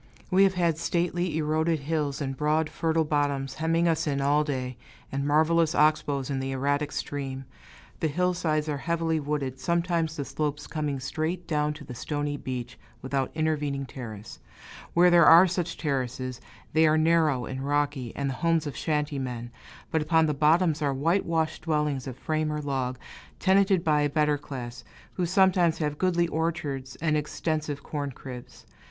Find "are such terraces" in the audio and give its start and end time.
15.27-16.41